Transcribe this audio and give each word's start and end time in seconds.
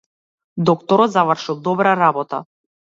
Докторот 0.69 1.11
завршил 1.19 1.61
добра 1.69 1.95
работа. 2.03 2.45